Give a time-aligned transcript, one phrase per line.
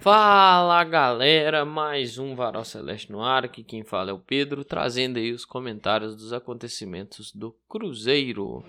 [0.00, 3.44] Fala galera, mais um Varal Celeste no ar.
[3.44, 8.64] Aqui quem fala é o Pedro, trazendo aí os comentários dos acontecimentos do Cruzeiro.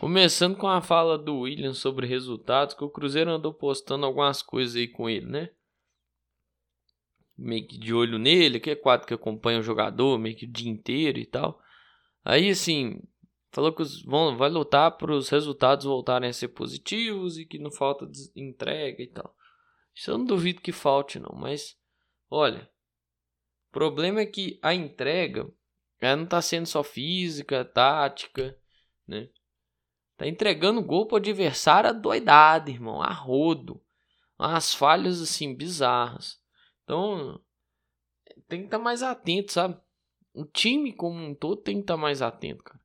[0.00, 4.74] Começando com a fala do William sobre resultados, que o Cruzeiro andou postando algumas coisas
[4.74, 5.50] aí com ele, né?
[7.38, 10.50] Meio que de olho nele, que é quadro que acompanha o jogador, meio que o
[10.50, 11.62] dia inteiro e tal.
[12.24, 13.00] Aí assim,
[13.52, 17.70] falou que vão, vai lutar para os resultados voltarem a ser positivos e que não
[17.70, 19.36] falta entrega e tal.
[19.94, 21.78] Isso eu não duvido que falte, não, mas
[22.30, 22.62] olha,
[23.68, 25.52] o problema é que a entrega
[26.00, 28.58] ela não está sendo só física, tática,
[29.06, 29.28] né?
[30.16, 33.80] Tá entregando gol pro adversário a doidada, irmão, a rodo.
[34.38, 36.40] Umas falhas assim bizarras.
[36.82, 37.40] Então,
[38.48, 39.80] tem que estar tá mais atento, sabe?
[40.34, 42.81] O time como um todo tem que estar tá mais atento, cara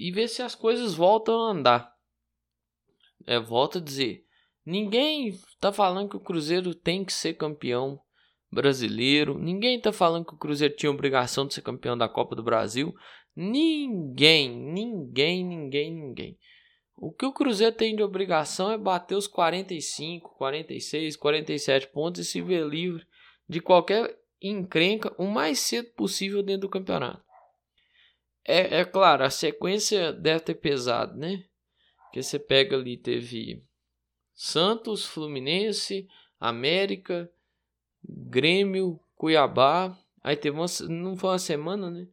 [0.00, 1.94] e ver se as coisas voltam a andar.
[3.26, 4.24] É, volto a dizer,
[4.64, 8.00] ninguém tá falando que o Cruzeiro tem que ser campeão
[8.50, 12.42] brasileiro, ninguém tá falando que o Cruzeiro tinha obrigação de ser campeão da Copa do
[12.42, 12.94] Brasil,
[13.36, 16.38] ninguém, ninguém, ninguém, ninguém.
[16.96, 22.24] O que o Cruzeiro tem de obrigação é bater os 45, 46, 47 pontos e
[22.24, 23.06] se ver livre
[23.46, 27.29] de qualquer encrenca o mais cedo possível dentro do campeonato.
[28.50, 31.44] É, é claro, a sequência deve ter pesado, né?
[32.04, 33.64] Porque você pega ali, teve
[34.34, 36.08] Santos, Fluminense,
[36.40, 37.30] América,
[38.02, 39.96] Grêmio, Cuiabá.
[40.20, 40.66] Aí teve uma.
[40.88, 42.08] Não foi uma semana, né?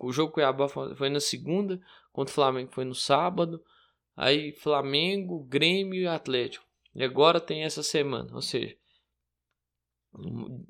[0.00, 1.80] O jogo Cuiabá foi na segunda,
[2.12, 3.64] contra o Flamengo foi no sábado.
[4.14, 6.66] Aí Flamengo, Grêmio e Atlético.
[6.94, 8.34] E agora tem essa semana.
[8.34, 8.76] Ou seja,
[10.12, 10.18] a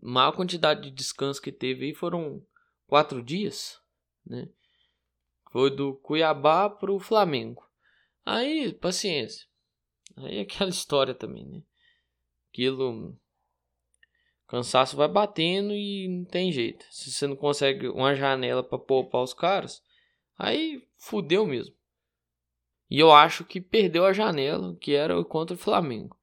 [0.01, 2.47] maior quantidade de descanso que teve aí foram
[2.87, 3.81] quatro dias,
[4.25, 4.49] né?
[5.51, 7.69] Foi do Cuiabá pro Flamengo.
[8.25, 9.47] Aí, paciência.
[10.17, 11.63] Aí é aquela história também, né?
[12.51, 13.19] Aquilo.
[14.47, 16.85] Cansaço vai batendo e não tem jeito.
[16.91, 19.83] Se você não consegue uma janela para poupar os caras,
[20.37, 21.75] aí fudeu mesmo.
[22.89, 26.19] E eu acho que perdeu a janela, que era contra o Flamengo.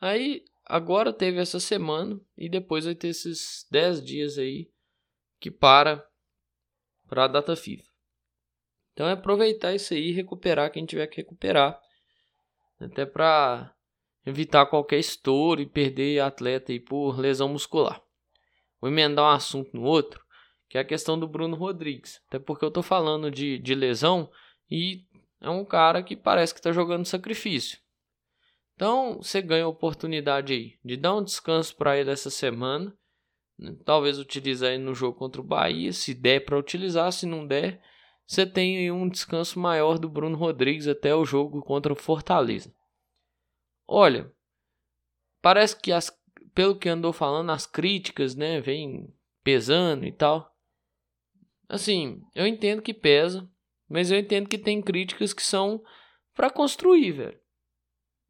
[0.00, 4.70] Aí, agora teve essa semana e depois vai ter esses 10 dias aí
[5.38, 6.06] que para
[7.06, 7.87] para a data FIFA.
[8.98, 11.80] Então é aproveitar isso aí e recuperar quem tiver que recuperar.
[12.80, 13.72] Até para
[14.26, 18.02] evitar qualquer estouro e perder atleta aí por lesão muscular.
[18.80, 20.20] Vou emendar um assunto no outro,
[20.68, 22.20] que é a questão do Bruno Rodrigues.
[22.26, 24.28] Até porque eu tô falando de, de lesão
[24.68, 25.04] e
[25.40, 27.78] é um cara que parece que está jogando sacrifício.
[28.74, 32.92] Então você ganha a oportunidade aí de dar um descanso para ele essa semana.
[33.56, 33.76] Né?
[33.84, 37.80] Talvez utilizar ele no jogo contra o Bahia, se der para utilizar, se não der,
[38.28, 42.70] você tem um descanso maior do Bruno Rodrigues até o jogo contra o Fortaleza.
[43.86, 44.30] Olha,
[45.40, 46.12] parece que as,
[46.54, 49.10] pelo que andou falando, as críticas, né, vem
[49.42, 50.54] pesando e tal.
[51.66, 53.50] Assim, eu entendo que pesa,
[53.88, 55.82] mas eu entendo que tem críticas que são
[56.34, 57.40] para construir, velho.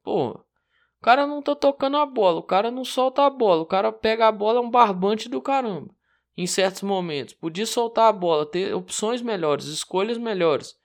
[0.04, 3.66] Pô, o cara não tá tocando a bola, o cara não solta a bola, o
[3.66, 5.92] cara pega a bola é um barbante do caramba
[6.38, 7.34] em certos momentos.
[7.34, 10.78] Podia soltar a bola, ter opções melhores, escolhas melhores.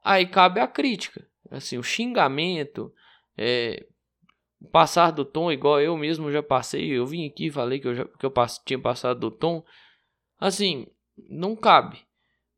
[0.00, 2.94] Aí cabe a crítica, assim, o xingamento,
[3.36, 3.84] é,
[4.70, 6.86] passar do tom, igual eu mesmo já passei.
[6.86, 8.32] Eu vim aqui e falei que eu, já, que eu
[8.64, 9.64] tinha passado do tom.
[10.38, 10.86] Assim,
[11.28, 11.98] não cabe.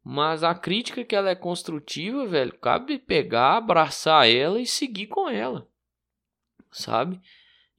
[0.05, 5.31] Mas a crítica que ela é construtiva, velho, cabe pegar, abraçar ela e seguir com
[5.31, 5.67] ela.
[6.71, 7.19] Sabe?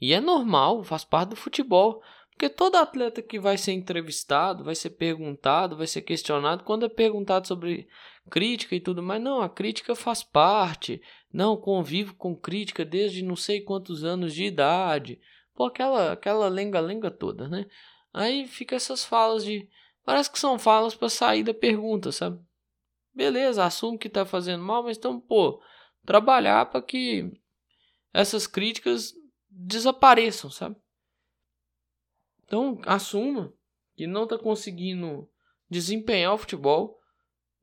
[0.02, 2.02] E é normal, faz parte do futebol.
[2.34, 6.90] Porque todo atleta que vai ser entrevistado, vai ser perguntado, vai ser questionado, quando é
[6.90, 7.88] perguntado sobre
[8.30, 11.02] crítica e tudo mais, não, a crítica faz parte.
[11.32, 15.20] Não, convivo com crítica desde não sei quantos anos de idade.
[15.56, 17.66] Pô, aquela aquela lenga-lenga toda, né?
[18.14, 19.68] Aí fica essas falas de
[20.04, 22.40] parece que são falas para sair da pergunta, sabe?
[23.14, 25.62] Beleza, assumo que tá fazendo mal, mas então, pô,
[26.06, 27.32] trabalhar para que
[28.12, 29.14] essas críticas
[29.50, 30.76] desapareçam, sabe?
[32.54, 33.52] Então, assuma
[33.96, 35.28] que não está conseguindo
[35.68, 37.00] desempenhar o futebol,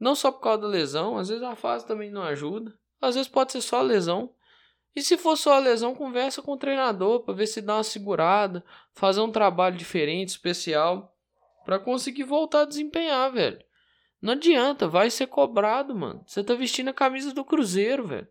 [0.00, 3.30] não só por causa da lesão, às vezes a fase também não ajuda, às vezes
[3.30, 4.34] pode ser só a lesão.
[4.92, 7.84] E se for só a lesão, conversa com o treinador para ver se dá uma
[7.84, 11.16] segurada, fazer um trabalho diferente, especial,
[11.64, 13.64] para conseguir voltar a desempenhar, velho.
[14.20, 16.24] Não adianta, vai ser cobrado, mano.
[16.26, 18.26] Você tá vestindo a camisa do Cruzeiro, velho.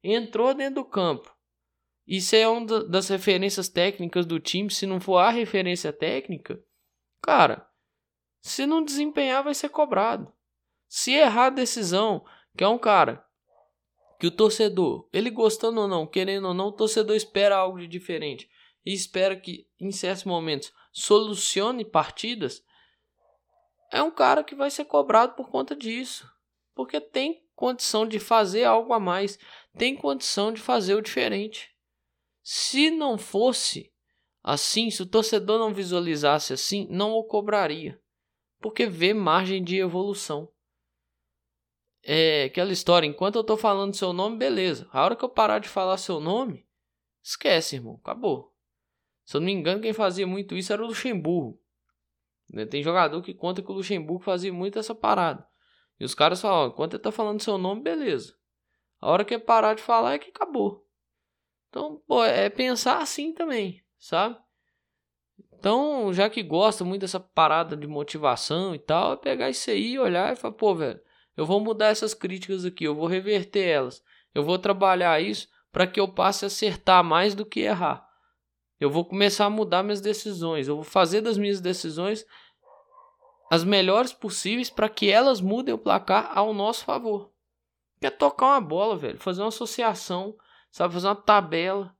[0.00, 1.36] Entrou dentro do campo.
[2.08, 4.70] Isso é uma das referências técnicas do time.
[4.70, 6.58] Se não for a referência técnica,
[7.22, 7.68] cara,
[8.40, 10.32] se não desempenhar, vai ser cobrado.
[10.88, 12.24] Se errar a decisão,
[12.56, 13.22] que é um cara
[14.18, 17.86] que o torcedor, ele gostando ou não, querendo ou não, o torcedor espera algo de
[17.86, 18.48] diferente
[18.86, 22.64] e espera que em certos momentos solucione partidas,
[23.92, 26.26] é um cara que vai ser cobrado por conta disso,
[26.74, 29.38] porque tem condição de fazer algo a mais,
[29.76, 31.70] tem condição de fazer o diferente.
[32.50, 33.92] Se não fosse
[34.42, 38.00] assim, se o torcedor não visualizasse assim, não o cobraria,
[38.58, 40.50] porque vê margem de evolução
[42.02, 44.88] é aquela história, enquanto eu tô falando seu nome, beleza.
[44.90, 46.66] A hora que eu parar de falar seu nome,
[47.22, 48.56] esquece, irmão, acabou.
[49.26, 51.60] Se eu não me engano, quem fazia muito isso era o Luxemburgo.
[52.48, 55.46] Né, tem jogador que conta que o Luxemburgo fazia muito essa parada.
[56.00, 58.34] E os caras falam, enquanto ele tá falando seu nome, beleza.
[58.98, 60.87] A hora que parar de falar é que acabou.
[61.68, 64.36] Então, pô, é pensar assim também, sabe?
[65.58, 69.98] Então, já que gosta muito dessa parada de motivação e tal, é pegar isso aí,
[69.98, 71.00] olhar e falar, pô, velho,
[71.36, 74.02] eu vou mudar essas críticas aqui, eu vou reverter elas.
[74.34, 78.08] Eu vou trabalhar isso para que eu passe a acertar mais do que errar.
[78.80, 80.68] Eu vou começar a mudar minhas decisões.
[80.68, 82.24] Eu vou fazer das minhas decisões
[83.50, 87.32] as melhores possíveis para que elas mudem o placar ao nosso favor.
[88.00, 90.36] Quer tocar uma bola, velho, fazer uma associação,
[90.70, 91.94] sabe, fazer uma tabela,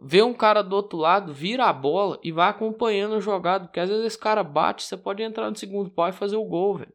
[0.00, 3.80] ver um cara do outro lado, vira a bola e vai acompanhando o jogado, porque
[3.80, 6.78] às vezes esse cara bate, você pode entrar no segundo pau e fazer o gol,
[6.78, 6.94] velho.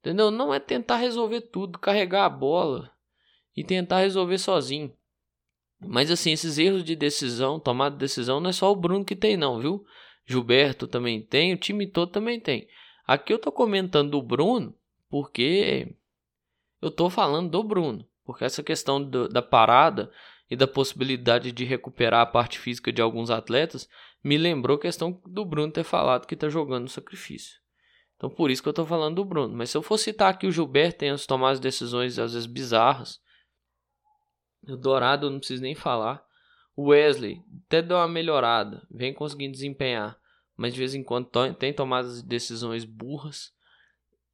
[0.00, 0.30] Entendeu?
[0.30, 2.90] Não é tentar resolver tudo, carregar a bola
[3.56, 4.92] e tentar resolver sozinho.
[5.80, 9.14] Mas assim, esses erros de decisão, tomada de decisão, não é só o Bruno que
[9.14, 9.84] tem, não, viu?
[10.26, 12.68] Gilberto também tem, o time todo também tem.
[13.06, 14.74] Aqui eu tô comentando do Bruno
[15.08, 15.94] porque
[16.82, 18.06] eu tô falando do Bruno.
[18.28, 20.12] Porque essa questão do, da parada
[20.50, 23.88] e da possibilidade de recuperar a parte física de alguns atletas
[24.22, 27.58] me lembrou a questão do Bruno ter falado que tá jogando no sacrifício.
[28.18, 29.56] Então por isso que eu estou falando do Bruno.
[29.56, 33.18] Mas se eu for citar aqui o Gilberto, tem as tomadas decisões às vezes bizarras.
[34.62, 36.22] O Dourado não preciso nem falar.
[36.76, 40.18] O Wesley até deu uma melhorada, vem conseguindo desempenhar,
[40.54, 43.54] mas de vez em quando tem tomadas de decisões burras.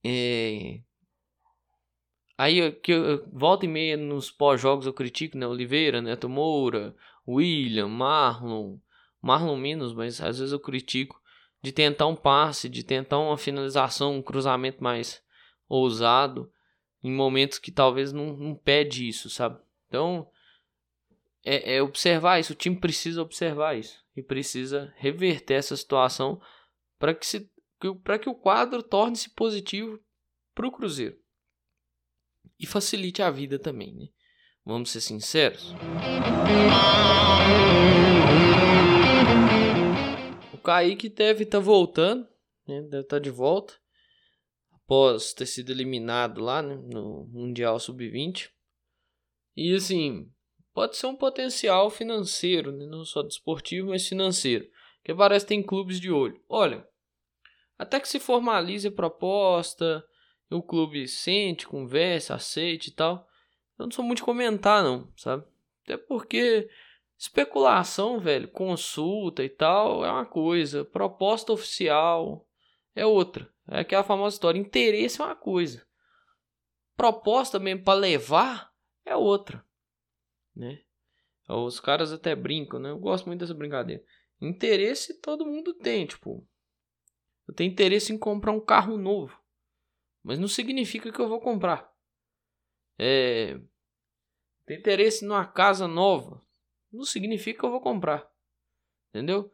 [0.05, 0.81] É...
[2.37, 5.47] Aí que eu, volta e meia nos pós-jogos eu critico, né?
[5.47, 6.95] Oliveira, Neto Moura,
[7.27, 8.79] William, Marlon,
[9.23, 11.21] Marlon menos, mas às vezes eu critico
[11.63, 15.23] de tentar um passe, de tentar uma finalização, um cruzamento mais
[15.69, 16.51] ousado,
[17.03, 19.59] em momentos que talvez não, não pede isso, sabe?
[19.89, 20.29] Então,
[21.45, 26.41] é, é, observar isso, o time precisa observar isso e precisa reverter essa situação
[26.99, 27.49] para que, se,
[28.03, 30.01] para que o quadro torne-se positivo
[30.55, 31.24] para o Cruzeiro
[32.59, 34.07] e facilite a vida também, né?
[34.65, 35.75] Vamos ser sinceros.
[40.65, 42.27] Kaique deve estar tá voltando,
[42.67, 42.81] né?
[42.81, 43.75] deve estar tá de volta,
[44.73, 46.75] após ter sido eliminado lá né?
[46.75, 48.49] no Mundial Sub-20.
[49.55, 50.33] E assim,
[50.73, 52.87] pode ser um potencial financeiro, né?
[52.87, 54.67] não só desportivo, mas financeiro.
[55.05, 56.43] Que parece que tem clubes de olho.
[56.49, 56.89] Olha,
[57.79, 60.03] até que se formalize a proposta,
[60.55, 63.27] o clube sente, conversa, aceite e tal.
[63.79, 65.45] Eu não sou muito de comentar, não, sabe?
[65.83, 66.69] Até porque
[67.17, 72.47] Especulação, velho, consulta e tal é uma coisa, proposta oficial
[72.95, 73.51] é outra.
[73.69, 75.87] É aquela famosa história, interesse é uma coisa.
[76.97, 78.73] Proposta mesmo para levar
[79.05, 79.65] é outra,
[80.55, 80.83] né?
[81.49, 82.91] Os caras até brincam, né?
[82.91, 84.03] Eu gosto muito dessa brincadeira.
[84.41, 86.47] Interesse todo mundo tem, tipo,
[87.47, 89.39] eu tenho interesse em comprar um carro novo,
[90.25, 91.93] mas não significa que eu vou comprar.
[92.99, 93.61] É,
[94.65, 96.41] tem interesse numa casa nova,
[96.91, 98.27] não significa que eu vou comprar.
[99.11, 99.43] Entendeu?
[99.43, 99.53] Ou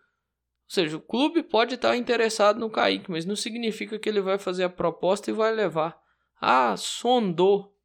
[0.69, 4.62] seja, o clube pode estar interessado no Kaique, mas não significa que ele vai fazer
[4.65, 6.00] a proposta e vai levar.
[6.41, 7.77] Ah, sondou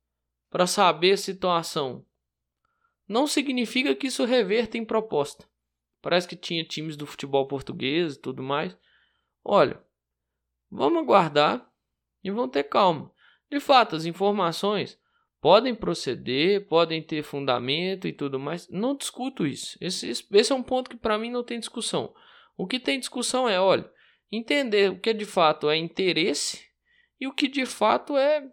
[0.49, 2.05] para saber a situação.
[3.07, 5.45] Não significa que isso reverta em proposta.
[6.01, 8.77] Parece que tinha times do futebol português e tudo mais.
[9.43, 9.83] Olha,
[10.69, 11.67] vamos aguardar
[12.25, 13.11] e vamos ter calma.
[13.51, 14.99] De fato, as informações
[15.39, 18.67] podem proceder, podem ter fundamento e tudo mais.
[18.67, 19.77] Não discuto isso.
[19.79, 22.15] Esse, esse é um ponto que para mim não tem discussão.
[22.57, 23.87] O que tem discussão é, olha,
[24.31, 26.65] entender o que de fato é interesse
[27.21, 28.43] e o que de fato é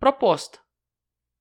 [0.00, 0.58] proposta.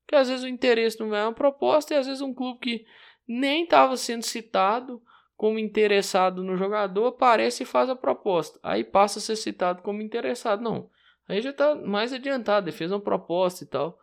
[0.06, 2.86] Que às vezes o interesse não é uma proposta e às vezes um clube que
[3.26, 5.02] nem estava sendo citado
[5.42, 8.60] como interessado no jogador aparece e faz a proposta.
[8.62, 10.62] Aí passa a ser citado como interessado.
[10.62, 10.88] Não.
[11.28, 14.00] Aí já tá mais adiantado, ele fez uma proposta e tal.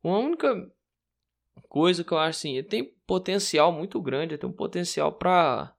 [0.00, 0.54] Uma única
[1.68, 5.74] coisa que eu acho assim, ele tem potencial muito grande, ele tem um potencial para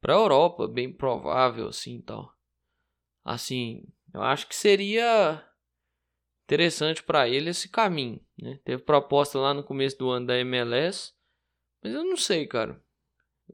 [0.00, 2.34] para Europa, bem provável assim, tal.
[3.24, 5.40] Assim, eu acho que seria
[6.46, 8.20] interessante para ele esse caminho.
[8.36, 8.58] Né?
[8.64, 11.12] Teve proposta lá no começo do ano da MLS,
[11.80, 12.82] mas eu não sei, cara.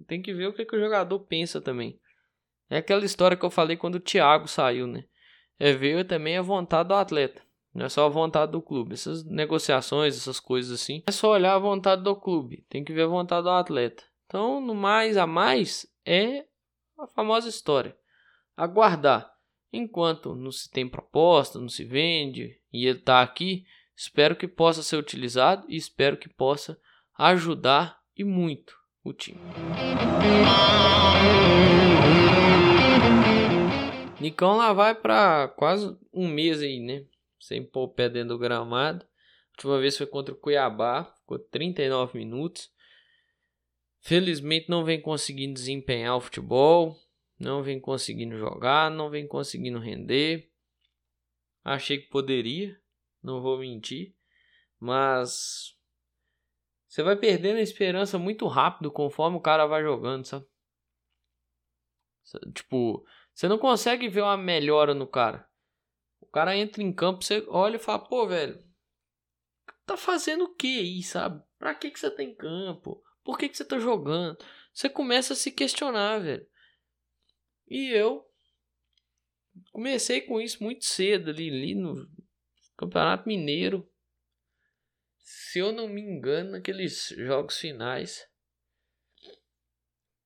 [0.06, 1.98] Tem que ver o que, que o jogador pensa também.
[2.70, 5.04] É aquela história que eu falei quando o Thiago saiu, né?
[5.58, 7.42] É ver também a vontade do atleta.
[7.74, 8.94] Não é só a vontade do clube.
[8.94, 11.02] Essas negociações, essas coisas assim.
[11.06, 12.64] É só olhar a vontade do clube.
[12.68, 14.04] Tem que ver a vontade do atleta.
[14.26, 16.46] Então, no mais a mais, é
[16.98, 17.96] a famosa história.
[18.56, 19.32] Aguardar.
[19.72, 24.82] Enquanto não se tem proposta, não se vende e ele está aqui, espero que possa
[24.82, 26.80] ser utilizado e espero que possa
[27.18, 28.77] ajudar e muito
[29.08, 29.40] o time.
[34.20, 37.04] Nicão lá vai para quase um mês aí, né?
[37.40, 39.04] Sem pôr o pé dentro do gramado.
[39.04, 42.70] A última vez foi contra o Cuiabá, ficou 39 minutos.
[44.00, 46.96] Felizmente não vem conseguindo desempenhar o futebol,
[47.38, 50.50] não vem conseguindo jogar, não vem conseguindo render.
[51.64, 52.80] Achei que poderia,
[53.22, 54.14] não vou mentir,
[54.80, 55.77] mas
[56.88, 60.46] você vai perdendo a esperança muito rápido conforme o cara vai jogando, sabe?
[62.54, 63.04] Tipo,
[63.34, 65.48] você não consegue ver uma melhora no cara.
[66.20, 68.62] O cara entra em campo, você olha e fala, pô, velho,
[69.86, 71.42] tá fazendo o que aí, sabe?
[71.58, 73.02] Pra que, que você tá em campo?
[73.24, 74.38] Por que, que você tá jogando?
[74.72, 76.46] Você começa a se questionar, velho.
[77.66, 78.24] E eu
[79.72, 82.08] comecei com isso muito cedo ali, ali no
[82.76, 83.87] Campeonato Mineiro.
[85.30, 88.26] Se eu não me engano, naqueles jogos finais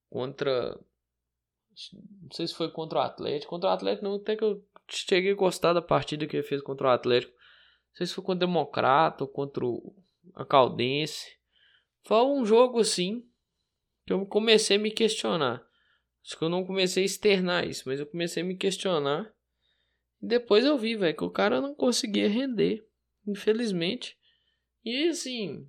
[0.09, 0.79] contra
[2.23, 3.51] não sei se foi contra o Atlético.
[3.51, 6.63] Contra o Atlético não, até que eu cheguei a gostar da partida que ele fez
[6.63, 7.33] contra o Atlético.
[7.33, 9.93] Não sei se foi contra o Democrata ou contra o,
[10.37, 11.37] a Caldense.
[12.05, 13.29] Foi um jogo assim
[14.07, 15.67] que eu comecei a me questionar.
[16.25, 19.35] Acho que eu não comecei a externar isso, mas eu comecei a me questionar.
[20.21, 22.87] Depois eu vi, velho, que o cara não conseguia render,
[23.27, 24.17] infelizmente.
[24.85, 25.69] E assim,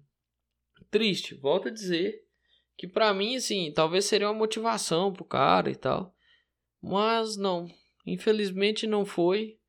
[0.90, 2.24] triste, volto a dizer
[2.76, 6.16] que para mim assim, talvez seria uma motivação pro cara e tal.
[6.82, 7.68] Mas não,
[8.06, 9.60] infelizmente não foi.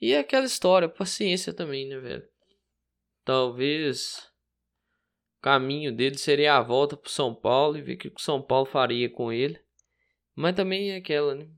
[0.00, 2.28] E é aquela história, paciência também, né, velho?
[3.24, 4.30] Talvez
[5.38, 8.42] o caminho dele seria a volta pro São Paulo e ver o que o São
[8.42, 9.58] Paulo faria com ele.
[10.34, 11.48] Mas também é aquela, né?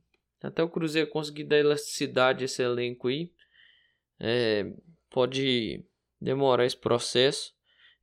[0.43, 3.33] Até o Cruzeiro conseguir dar elasticidade a esse elenco aí.
[4.21, 4.65] É,
[5.11, 5.85] pode
[6.21, 7.55] demorar esse processo.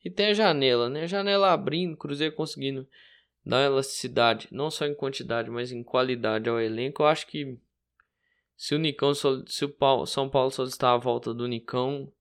[0.03, 1.03] E tem a janela, né?
[1.03, 2.87] A janela abrindo, Cruzeiro conseguindo
[3.45, 7.03] dar elasticidade, não só em quantidade, mas em qualidade ao elenco.
[7.03, 7.57] Eu acho que
[8.55, 12.11] se o Nicão, se o São Paulo solicitar a volta do Nicão,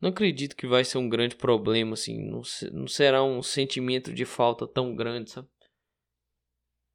[0.00, 2.30] não acredito que vai ser um grande problema, assim.
[2.30, 2.42] Não,
[2.72, 5.48] não será um sentimento de falta tão grande, sabe?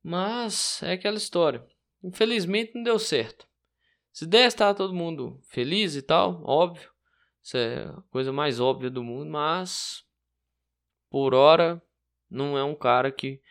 [0.03, 1.65] Mas é aquela história.
[2.03, 3.47] Infelizmente não deu certo.
[4.11, 6.90] Se der estar todo mundo feliz e tal, óbvio.
[7.43, 10.05] Isso é a coisa mais óbvia do mundo, mas
[11.09, 11.81] por hora
[12.29, 13.41] não é um cara que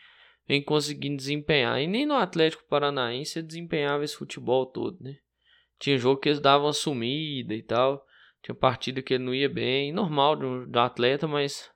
[0.47, 1.79] vem conseguindo desempenhar.
[1.81, 5.17] E nem no Atlético Paranaense desempenhava esse futebol todo, né?
[5.79, 8.05] Tinha jogo que eles davam sumida e tal.
[8.41, 9.91] Tinha partida que ele não ia bem.
[9.91, 11.71] Normal do, do atleta, mas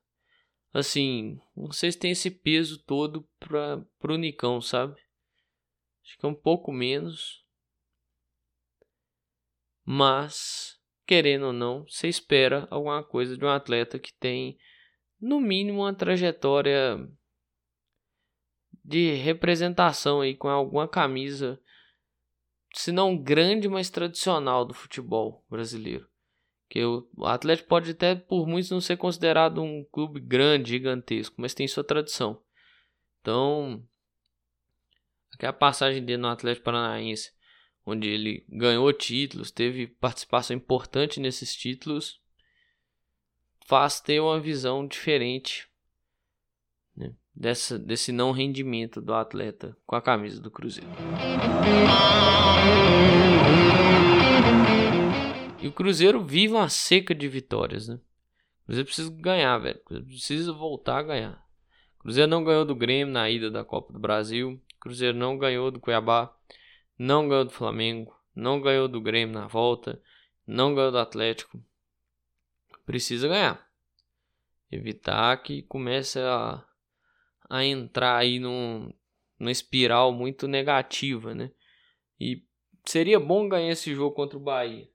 [0.74, 5.00] assim, não sei se tem esse peso todo para pro Nicão, sabe?
[6.04, 7.44] Acho que é um pouco menos.
[9.84, 10.75] Mas,
[11.06, 14.58] querendo ou não, você espera alguma coisa de um atleta que tem,
[15.20, 17.08] no mínimo, uma trajetória
[18.84, 21.60] de representação aí com alguma camisa,
[22.74, 26.08] se não grande, mas tradicional do futebol brasileiro.
[26.70, 31.54] Que o Atlético pode até por muitos não ser considerado um clube grande, gigantesco, mas
[31.54, 32.42] tem sua tradição.
[33.22, 33.84] Então,
[35.34, 37.32] aquela passagem dele no Atlético Paranaense,
[37.86, 42.20] onde ele ganhou títulos, teve participação importante nesses títulos,
[43.66, 45.68] faz ter uma visão diferente
[46.96, 50.90] né, dessa, desse não rendimento do atleta com a camisa do Cruzeiro.
[55.62, 57.96] E o Cruzeiro vive uma seca de vitórias, né?
[57.96, 59.80] O Cruzeiro precisa ganhar, velho.
[60.06, 61.46] Precisa voltar a ganhar.
[61.98, 64.62] O Cruzeiro não ganhou do Grêmio na ida da Copa do Brasil.
[64.76, 66.32] O Cruzeiro não ganhou do Cuiabá.
[66.98, 68.16] Não ganhou do Flamengo.
[68.34, 70.02] Não ganhou do Grêmio na volta.
[70.46, 71.64] Não ganhou do Atlético.
[72.86, 73.68] Precisa ganhar.
[74.72, 76.64] Evitar que comece a,
[77.50, 78.94] a entrar aí num,
[79.40, 81.52] numa espiral muito negativa, né?
[82.20, 82.44] E
[82.86, 84.90] seria bom ganhar esse jogo contra o Bahia.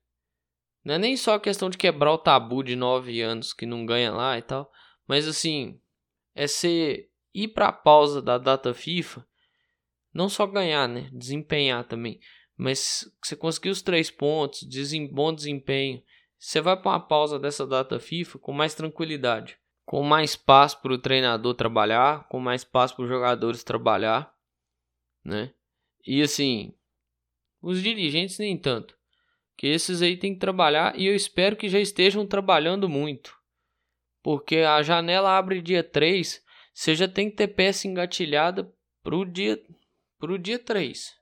[0.84, 4.12] Não é nem só questão de quebrar o tabu de nove anos que não ganha
[4.12, 4.70] lá e tal.
[5.06, 5.80] Mas assim,
[6.34, 9.26] é ser ir pra pausa da data FIFA.
[10.12, 11.08] Não só ganhar, né?
[11.12, 12.20] Desempenhar também.
[12.56, 16.02] Mas você conseguir os três pontos, desem, bom desempenho.
[16.38, 20.92] você vai para uma pausa dessa data FIFA com mais tranquilidade, com mais paz para
[20.92, 24.34] o treinador trabalhar, com mais paz para os jogadores trabalhar,
[25.24, 25.54] né?
[26.06, 26.74] E assim,
[27.62, 28.96] os dirigentes nem tanto,
[29.56, 33.36] que esses aí tem que trabalhar e eu espero que já estejam trabalhando muito,
[34.22, 38.70] porque a janela abre dia 3, você já tem que ter peça engatilhada
[39.02, 39.62] pro dia
[40.20, 41.18] pro dia 3.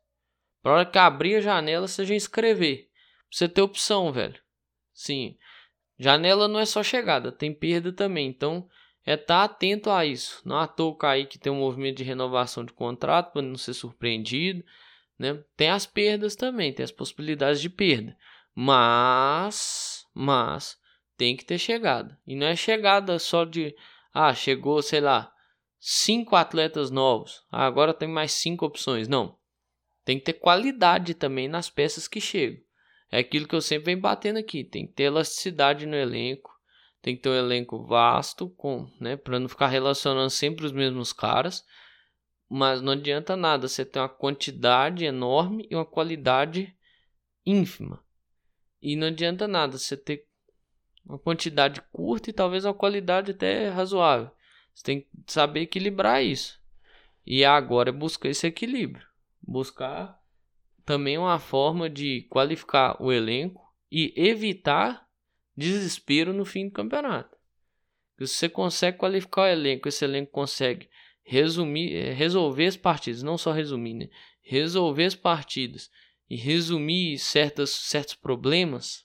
[0.62, 2.88] Pra hora que abrir a janela, você já inscrever.
[3.30, 4.38] Pra você ter opção, velho.
[4.92, 5.38] Sim.
[5.98, 8.28] Janela não é só chegada, tem perda também.
[8.28, 8.68] Então,
[9.06, 10.42] é estar tá atento a isso.
[10.44, 13.72] Não à toa cair que tem um movimento de renovação de contrato para não ser
[13.72, 14.62] surpreendido.
[15.18, 15.42] Né?
[15.56, 18.16] Tem as perdas também, tem as possibilidades de perda.
[18.54, 20.76] Mas, mas,
[21.16, 22.18] tem que ter chegada.
[22.26, 23.74] E não é chegada só de,
[24.12, 25.32] ah, chegou, sei lá,
[25.78, 27.44] cinco atletas novos.
[27.50, 29.08] Ah, agora tem mais cinco opções.
[29.08, 29.38] Não.
[30.04, 32.62] Tem que ter qualidade também nas peças que chegam.
[33.10, 34.64] É aquilo que eu sempre venho batendo aqui.
[34.64, 36.50] Tem que ter elasticidade no elenco.
[37.00, 41.12] Tem que ter um elenco vasto, com, né, para não ficar relacionando sempre os mesmos
[41.12, 41.64] caras.
[42.48, 46.74] Mas não adianta nada você ter uma quantidade enorme e uma qualidade
[47.44, 48.02] ínfima.
[48.80, 50.26] E não adianta nada você ter
[51.04, 54.30] uma quantidade curta e talvez uma qualidade até razoável.
[54.78, 56.60] Você tem que saber equilibrar isso.
[57.26, 59.04] E agora é buscar esse equilíbrio.
[59.42, 60.22] Buscar
[60.84, 65.04] também uma forma de qualificar o elenco e evitar
[65.56, 67.36] desespero no fim do campeonato.
[68.20, 70.88] Se você consegue qualificar o elenco, esse elenco consegue
[71.24, 74.08] resumir, eh, resolver as partidas, não só resumir, né?
[74.40, 75.90] resolver as partidas
[76.30, 79.04] e resumir certas, certos problemas,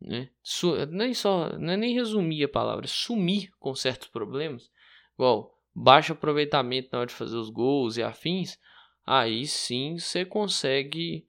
[0.00, 0.30] né?
[0.42, 4.72] Su nem só, não é nem resumir a palavra, é sumir com certos problemas,
[5.14, 8.58] igual baixo aproveitamento na hora de fazer os gols e afins,
[9.04, 11.26] aí sim você consegue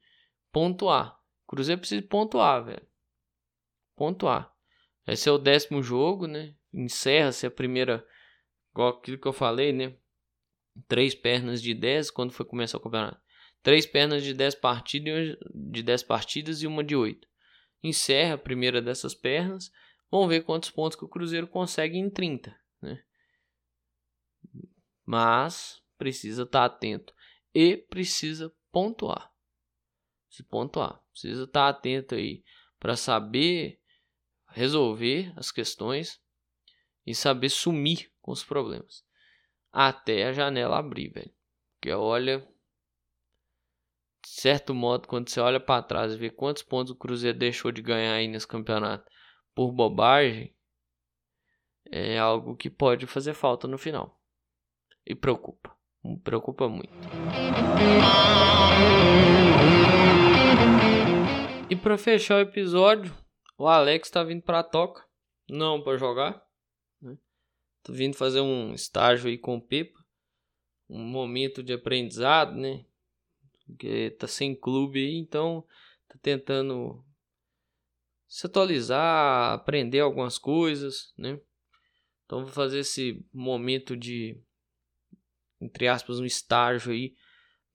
[0.51, 1.19] pontuar.
[1.47, 2.87] Cruzeiro precisa pontuar, velho.
[3.95, 4.53] Pontuar.
[5.07, 6.55] Esse é o décimo jogo, né?
[6.73, 8.05] Encerra-se a primeira.
[8.71, 9.95] Igual aquilo que eu falei, né?
[10.87, 13.21] Três pernas de 10 quando foi começar o campeonato.
[13.63, 17.27] Três pernas de 10 partidas, de 10 partidas e uma de 8.
[17.83, 19.71] Encerra a primeira dessas pernas.
[20.11, 23.01] Vamos ver quantos pontos que o Cruzeiro consegue em 30, né?
[25.15, 27.13] Mas precisa estar tá atento
[27.53, 29.31] e precisa pontuar.
[30.29, 32.43] Se pontuar, precisa estar atento aí
[32.77, 33.79] para saber
[34.49, 36.21] resolver as questões
[37.05, 39.05] e saber sumir com os problemas
[39.71, 41.33] até a janela abrir, velho.
[41.75, 42.39] Porque olha,
[44.21, 47.71] de certo modo, quando você olha para trás e vê quantos pontos o Cruzeiro deixou
[47.71, 49.09] de ganhar aí nesse campeonato
[49.53, 50.53] por bobagem,
[51.89, 54.21] é algo que pode fazer falta no final.
[55.07, 55.75] E preocupa.
[56.03, 56.91] Me preocupa muito.
[61.69, 63.15] E para fechar o episódio,
[63.55, 65.05] o Alex tá vindo pra toca.
[65.47, 66.43] Não para jogar.
[66.99, 67.17] Né?
[67.83, 70.03] Tô vindo fazer um estágio aí com o Pepa.
[70.89, 72.83] Um momento de aprendizado, né?
[73.67, 75.63] Porque tá sem clube aí, então
[76.07, 77.03] tá tentando
[78.27, 81.39] se atualizar, aprender algumas coisas, né?
[82.25, 84.39] Então vou fazer esse momento de
[85.59, 87.15] entre aspas, um estágio aí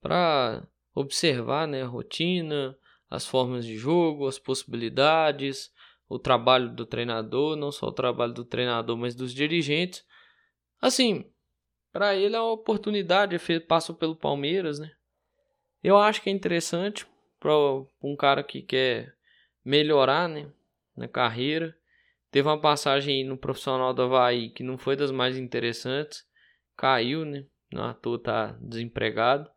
[0.01, 2.77] para observar né, a rotina,
[3.09, 5.73] as formas de jogo, as possibilidades,
[6.09, 10.05] o trabalho do treinador, não só o trabalho do treinador, mas dos dirigentes.
[10.81, 11.31] Assim,
[11.93, 14.91] para ele é uma oportunidade, passa pelo Palmeiras, né?
[15.83, 17.07] Eu acho que é interessante
[17.39, 17.53] para
[18.03, 19.15] um cara que quer
[19.65, 20.51] melhorar, né,
[20.97, 21.77] na carreira.
[22.31, 26.25] Teve uma passagem no profissional do Havaí que não foi das mais interessantes,
[26.77, 27.45] caiu, né?
[27.73, 29.51] Não à toa tá desempregado.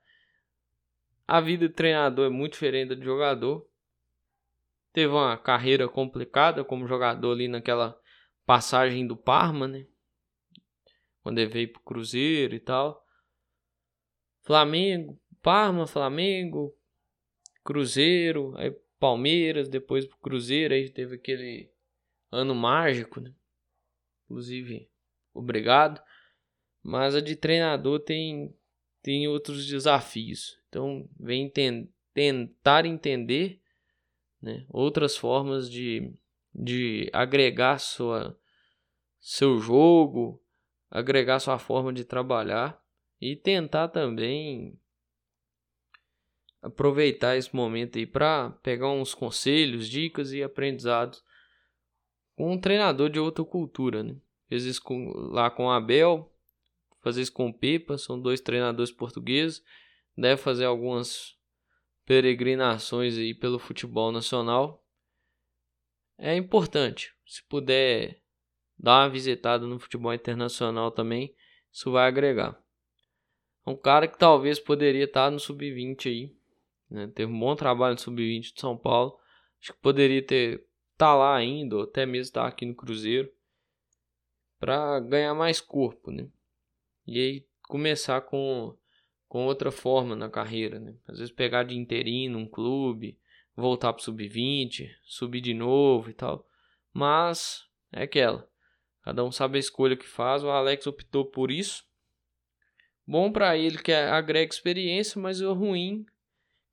[1.28, 3.68] A vida de treinador é muito diferente da de jogador.
[4.92, 8.00] Teve uma carreira complicada como jogador ali naquela
[8.46, 9.88] passagem do Parma, né?
[11.22, 13.04] Quando ele veio pro Cruzeiro e tal.
[14.44, 16.76] Flamengo, Parma, Flamengo,
[17.64, 21.72] Cruzeiro, aí Palmeiras, depois pro Cruzeiro, aí teve aquele
[22.32, 23.34] ano mágico, né?
[24.26, 24.90] Inclusive,
[25.34, 26.02] obrigado.
[26.84, 28.54] Mas a de treinador tem,
[29.02, 30.60] tem outros desafios.
[30.68, 33.62] Então, vem ten, tentar entender
[34.42, 36.14] né, outras formas de,
[36.54, 38.38] de agregar sua,
[39.22, 40.44] seu jogo,
[40.92, 42.84] agregar sua forma de trabalhar
[43.22, 44.78] e tentar também
[46.62, 51.24] aproveitar esse momento aí para pegar uns conselhos, dicas e aprendizados
[52.36, 54.16] com um treinador de outra cultura, né?
[54.48, 56.33] Fiz isso com, lá com o Abel,
[57.04, 59.62] fazer isso com o Pipa, são dois treinadores portugueses,
[60.18, 61.38] deve fazer algumas
[62.06, 64.84] peregrinações aí pelo futebol nacional.
[66.18, 67.14] é importante.
[67.26, 68.22] Se puder
[68.78, 71.36] dar uma visitada no futebol internacional também,
[71.72, 72.62] isso vai agregar.
[73.66, 76.36] Um cara que talvez poderia estar no sub-20 aí,
[76.90, 77.08] né?
[77.08, 79.18] Teve um bom trabalho no sub-20 de São Paulo.
[79.60, 80.66] Acho que poderia ter
[80.98, 83.32] tá lá ainda, ou até mesmo estar tá aqui no Cruzeiro,
[84.60, 86.30] para ganhar mais corpo, né?
[87.06, 88.76] E aí começar com,
[89.28, 90.96] com outra forma na carreira, né?
[91.08, 93.18] Às vezes pegar de interino um clube,
[93.56, 96.48] voltar pro sub-20, subir de novo e tal.
[96.94, 98.48] Mas é aquela.
[99.04, 100.44] Cada um sabe a escolha que faz.
[100.44, 101.84] O Alex optou por isso.
[103.06, 106.06] Bom para ele que agrega experiência, mas o ruim,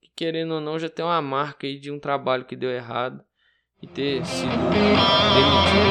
[0.01, 3.25] que querendo ou não, já tem uma marca aí de um trabalho que deu errado
[3.83, 5.91] e ter sido demitido.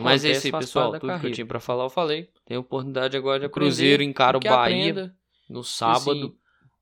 [0.00, 2.28] Mas esse aí, pessoal, tudo que eu tinha pra falar, eu falei.
[2.46, 3.66] Tem oportunidade agora de aprender.
[3.66, 5.14] Cruzeiro encara o Bahia
[5.48, 6.36] no sábado.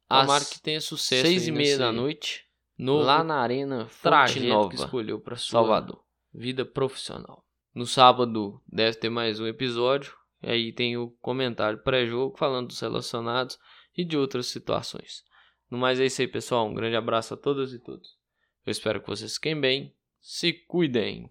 [0.08, 1.22] Tomara que tenha sucesso.
[1.22, 2.44] Seis e meia da noite.
[2.76, 4.70] Novo, lá na Arena Fonte Nova.
[4.70, 6.02] que escolheu pra sua Salvador.
[6.32, 7.44] vida profissional.
[7.74, 10.14] No sábado deve ter mais um episódio.
[10.42, 13.58] E aí tem o comentário pré-jogo falando dos relacionados
[13.96, 15.22] e de outras situações.
[15.70, 16.66] No mais é isso aí, pessoal.
[16.66, 18.16] Um grande abraço a todas e todos.
[18.64, 19.94] Eu espero que vocês fiquem bem.
[20.20, 21.30] Se cuidem.